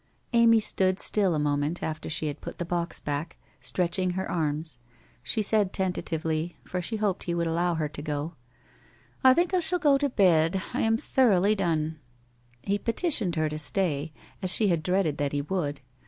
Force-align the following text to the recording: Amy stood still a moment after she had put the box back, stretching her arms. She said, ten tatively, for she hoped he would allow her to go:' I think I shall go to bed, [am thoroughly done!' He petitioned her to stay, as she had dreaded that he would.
Amy 0.33 0.59
stood 0.59 0.97
still 0.97 1.35
a 1.35 1.37
moment 1.37 1.83
after 1.83 2.09
she 2.09 2.25
had 2.25 2.41
put 2.41 2.57
the 2.57 2.65
box 2.65 2.99
back, 2.99 3.37
stretching 3.59 4.09
her 4.17 4.27
arms. 4.27 4.79
She 5.21 5.43
said, 5.43 5.73
ten 5.73 5.93
tatively, 5.93 6.55
for 6.63 6.81
she 6.81 6.95
hoped 6.95 7.25
he 7.25 7.35
would 7.35 7.45
allow 7.45 7.75
her 7.75 7.87
to 7.89 8.01
go:' 8.01 8.33
I 9.23 9.35
think 9.35 9.53
I 9.53 9.59
shall 9.59 9.77
go 9.77 9.99
to 9.99 10.09
bed, 10.09 10.59
[am 10.73 10.97
thoroughly 10.97 11.53
done!' 11.53 11.99
He 12.63 12.79
petitioned 12.79 13.35
her 13.35 13.47
to 13.47 13.59
stay, 13.59 14.11
as 14.41 14.49
she 14.51 14.69
had 14.69 14.81
dreaded 14.81 15.19
that 15.19 15.33
he 15.33 15.41
would. 15.43 15.81